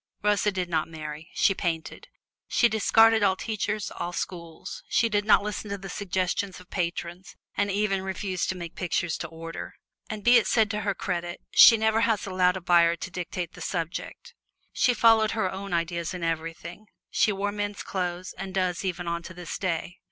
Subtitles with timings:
[0.23, 2.07] Rosa did not marry: she painted.
[2.47, 7.35] She discarded all teachers, all schools; she did not listen to the suggestions of patrons,
[7.55, 9.75] and even refused to make pictures to order.
[10.09, 13.51] And be it said to her credit, she never has allowed a buyer to dictate
[13.53, 14.33] the subject.
[14.73, 19.35] She followed her own ideas in everything; she wore men's clothes, and does even unto
[19.35, 19.99] this day.